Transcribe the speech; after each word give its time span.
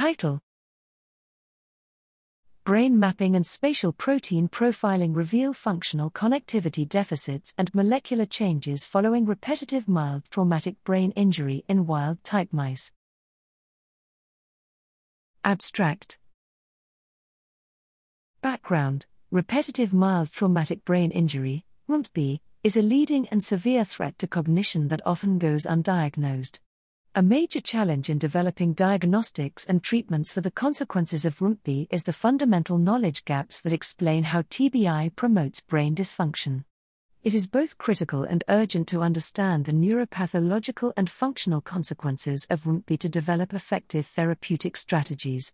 Title 0.00 0.40
Brain 2.64 2.98
mapping 2.98 3.36
and 3.36 3.46
spatial 3.46 3.92
protein 3.92 4.48
profiling 4.48 5.14
reveal 5.14 5.52
functional 5.52 6.10
connectivity 6.10 6.88
deficits 6.88 7.52
and 7.58 7.74
molecular 7.74 8.24
changes 8.24 8.82
following 8.82 9.26
repetitive 9.26 9.86
mild 9.86 10.22
traumatic 10.30 10.82
brain 10.84 11.10
injury 11.16 11.66
in 11.68 11.86
wild 11.86 12.24
type 12.24 12.48
mice. 12.50 12.94
Abstract 15.44 16.18
Background 18.40 19.04
Repetitive 19.30 19.92
mild 19.92 20.32
traumatic 20.32 20.82
brain 20.86 21.10
injury, 21.10 21.66
RMTB, 21.90 22.40
is 22.64 22.74
a 22.74 22.80
leading 22.80 23.28
and 23.28 23.44
severe 23.44 23.84
threat 23.84 24.18
to 24.20 24.26
cognition 24.26 24.88
that 24.88 25.02
often 25.04 25.38
goes 25.38 25.66
undiagnosed. 25.66 26.60
A 27.12 27.24
major 27.24 27.60
challenge 27.60 28.08
in 28.08 28.18
developing 28.18 28.72
diagnostics 28.72 29.66
and 29.66 29.82
treatments 29.82 30.30
for 30.30 30.42
the 30.42 30.50
consequences 30.52 31.24
of 31.24 31.36
RMTB 31.38 31.88
is 31.90 32.04
the 32.04 32.12
fundamental 32.12 32.78
knowledge 32.78 33.24
gaps 33.24 33.60
that 33.62 33.72
explain 33.72 34.22
how 34.22 34.42
TBI 34.42 35.16
promotes 35.16 35.58
brain 35.58 35.96
dysfunction. 35.96 36.62
It 37.24 37.34
is 37.34 37.48
both 37.48 37.78
critical 37.78 38.22
and 38.22 38.44
urgent 38.48 38.86
to 38.88 39.02
understand 39.02 39.64
the 39.64 39.72
neuropathological 39.72 40.92
and 40.96 41.10
functional 41.10 41.60
consequences 41.60 42.46
of 42.48 42.62
RMTB 42.62 42.96
to 43.00 43.08
develop 43.08 43.52
effective 43.52 44.06
therapeutic 44.06 44.76
strategies. 44.76 45.52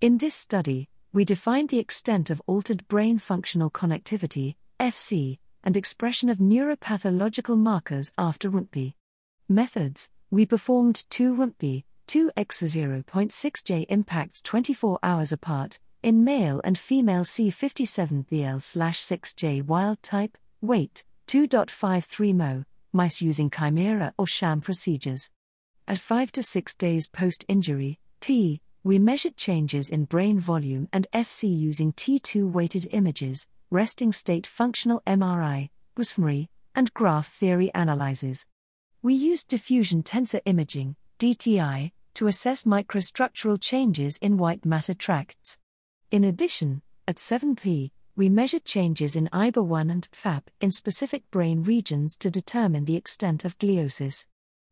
In 0.00 0.18
this 0.18 0.34
study, 0.34 0.88
we 1.12 1.24
defined 1.24 1.68
the 1.68 1.78
extent 1.78 2.30
of 2.30 2.42
altered 2.48 2.88
brain 2.88 3.18
functional 3.18 3.70
connectivity, 3.70 4.56
FC, 4.80 5.38
and 5.62 5.76
expression 5.76 6.28
of 6.28 6.38
neuropathological 6.38 7.56
markers 7.56 8.10
after 8.18 8.50
RMTB. 8.50 8.94
Methods 9.48 10.10
we 10.30 10.44
performed 10.44 11.04
two 11.08 11.34
RMTB, 11.34 11.84
2x0.6J 12.08 13.86
impacts 13.88 14.40
24 14.42 14.98
hours 15.02 15.32
apart, 15.32 15.78
in 16.02 16.24
male 16.24 16.60
and 16.64 16.78
female 16.78 17.24
C57BL 17.24 18.60
6J 18.60 19.64
wild 19.64 20.02
type, 20.02 20.36
weight, 20.60 21.04
2.53 21.28 22.34
mo, 22.34 22.64
mice 22.92 23.20
using 23.20 23.50
chimera 23.50 24.12
or 24.18 24.26
sham 24.26 24.60
procedures. 24.60 25.30
At 25.88 25.98
5 25.98 26.32
to 26.32 26.42
6 26.42 26.74
days 26.74 27.08
post 27.08 27.44
injury, 27.48 27.98
P, 28.20 28.60
we 28.82 28.98
measured 28.98 29.36
changes 29.36 29.88
in 29.88 30.04
brain 30.04 30.38
volume 30.38 30.88
and 30.92 31.06
FC 31.12 31.56
using 31.56 31.92
T2 31.92 32.50
weighted 32.50 32.88
images, 32.92 33.48
resting 33.70 34.12
state 34.12 34.46
functional 34.46 35.02
MRI, 35.06 35.70
fMRI, 35.96 36.48
and 36.74 36.94
graph 36.94 37.28
theory 37.28 37.70
analyses. 37.74 38.46
We 39.02 39.14
used 39.14 39.48
diffusion 39.48 40.02
tensor 40.02 40.40
imaging, 40.44 40.96
DTI, 41.18 41.92
to 42.14 42.26
assess 42.26 42.64
microstructural 42.64 43.60
changes 43.60 44.16
in 44.18 44.38
white 44.38 44.64
matter 44.64 44.94
tracts. 44.94 45.58
In 46.10 46.24
addition, 46.24 46.82
at 47.06 47.16
7p, 47.16 47.90
we 48.16 48.28
measured 48.30 48.64
changes 48.64 49.14
in 49.14 49.28
IBA1 49.28 49.90
and 49.90 50.08
GFAP 50.10 50.42
in 50.60 50.70
specific 50.70 51.30
brain 51.30 51.62
regions 51.62 52.16
to 52.16 52.30
determine 52.30 52.86
the 52.86 52.96
extent 52.96 53.44
of 53.44 53.58
gliosis. 53.58 54.26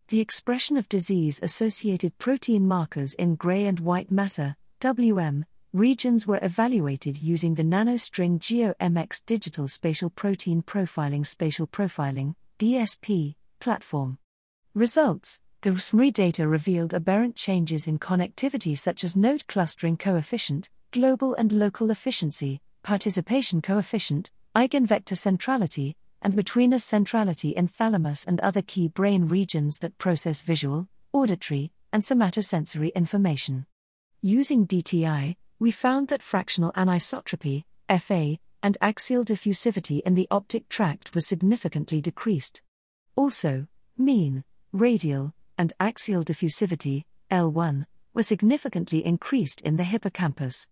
The 0.08 0.20
expression 0.20 0.76
of 0.78 0.88
disease 0.88 1.38
associated 1.42 2.16
protein 2.18 2.66
markers 2.66 3.14
in 3.14 3.36
gray 3.36 3.66
and 3.66 3.78
white 3.80 4.10
matter, 4.10 4.56
WM, 4.80 5.44
regions 5.74 6.26
were 6.26 6.38
evaluated 6.40 7.18
using 7.18 7.54
the 7.54 7.62
NanoString 7.62 8.38
GeoMx 8.38 9.22
Digital 9.26 9.68
Spatial 9.68 10.08
Protein 10.08 10.62
Profiling 10.62 11.26
Spatial 11.26 11.66
Profiling, 11.66 12.34
DSP, 12.58 13.34
platform. 13.64 14.18
Results 14.74 15.40
The 15.62 15.70
fMRI 15.70 16.12
data 16.12 16.46
revealed 16.46 16.92
aberrant 16.92 17.34
changes 17.34 17.86
in 17.86 17.98
connectivity 17.98 18.76
such 18.76 19.02
as 19.02 19.16
node 19.16 19.46
clustering 19.46 19.96
coefficient, 19.96 20.68
global 20.90 21.34
and 21.36 21.50
local 21.50 21.90
efficiency, 21.90 22.60
participation 22.82 23.62
coefficient, 23.62 24.30
eigenvector 24.54 25.16
centrality, 25.16 25.96
and 26.20 26.34
betweenness 26.34 26.82
centrality 26.82 27.50
in 27.56 27.66
thalamus 27.66 28.26
and 28.26 28.38
other 28.40 28.60
key 28.60 28.86
brain 28.86 29.28
regions 29.28 29.78
that 29.78 29.96
process 29.96 30.42
visual, 30.42 30.86
auditory, 31.14 31.72
and 31.90 32.02
somatosensory 32.02 32.92
information. 32.94 33.64
Using 34.20 34.66
DTI, 34.66 35.36
we 35.58 35.70
found 35.70 36.08
that 36.08 36.22
fractional 36.22 36.70
anisotropy, 36.72 37.64
FA, 37.98 38.36
and 38.62 38.76
axial 38.82 39.24
diffusivity 39.24 40.02
in 40.02 40.14
the 40.14 40.28
optic 40.30 40.68
tract 40.68 41.14
was 41.14 41.26
significantly 41.26 42.02
decreased. 42.02 42.60
Also, 43.16 43.66
mean, 43.96 44.42
radial, 44.72 45.32
and 45.56 45.72
axial 45.78 46.24
diffusivity, 46.24 47.04
L1, 47.30 47.86
were 48.12 48.22
significantly 48.22 49.04
increased 49.04 49.60
in 49.60 49.76
the 49.76 49.84
hippocampus. 49.84 50.66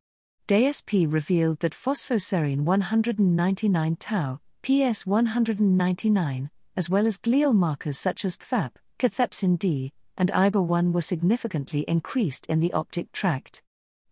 DSP 0.48 1.10
revealed 1.10 1.60
that 1.60 1.72
phosphoserine 1.72 2.62
199 2.62 3.96
tau, 3.96 4.40
PS 4.62 5.06
199, 5.06 6.50
as 6.76 6.90
well 6.90 7.06
as 7.06 7.18
glial 7.18 7.54
markers 7.54 7.98
such 7.98 8.24
as 8.24 8.36
GFAP, 8.36 8.72
cathepsin 8.98 9.56
D, 9.58 9.92
and 10.16 10.30
IBA1 10.30 10.92
were 10.92 11.00
significantly 11.00 11.80
increased 11.88 12.46
in 12.46 12.60
the 12.60 12.72
optic 12.72 13.12
tract. 13.12 13.62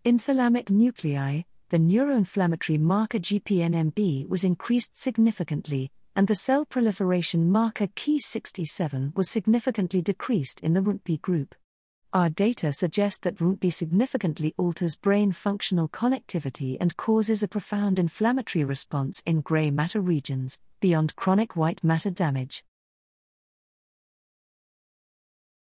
In 0.04 0.18
thalamic 0.18 0.70
nuclei, 0.70 1.42
the 1.70 1.78
neuroinflammatory 1.78 2.80
marker 2.80 3.18
GPNMB 3.18 4.28
was 4.28 4.44
increased 4.44 4.96
significantly, 4.96 5.92
and 6.14 6.26
the 6.26 6.34
cell 6.34 6.64
proliferation 6.64 7.50
marker 7.50 7.86
Ki67 7.86 9.16
was 9.16 9.30
significantly 9.30 10.02
decreased 10.02 10.60
in 10.60 10.72
the 10.72 10.80
RMTB 10.80 11.20
group. 11.20 11.54
Our 12.12 12.28
data 12.28 12.72
suggest 12.72 13.22
that 13.22 13.36
RMTB 13.36 13.72
significantly 13.72 14.52
alters 14.58 14.96
brain 14.96 15.30
functional 15.30 15.88
connectivity 15.88 16.76
and 16.80 16.96
causes 16.96 17.42
a 17.42 17.48
profound 17.48 17.98
inflammatory 17.98 18.64
response 18.64 19.22
in 19.24 19.42
gray 19.42 19.70
matter 19.70 20.00
regions, 20.00 20.58
beyond 20.80 21.14
chronic 21.14 21.54
white 21.54 21.84
matter 21.84 22.10
damage. 22.10 22.64